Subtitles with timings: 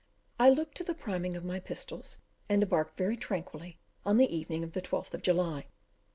[0.39, 2.17] I looked to the priming of my pistols,
[2.49, 5.67] and embarked very tranquilly on the evening of the 12th of July.